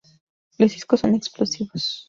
[0.57, 1.99] Los discos son explosivos.